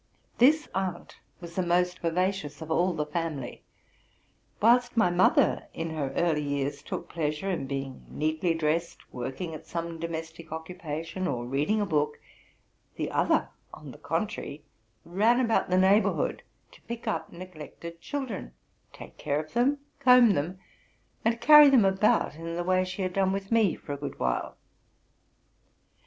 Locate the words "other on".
13.11-13.91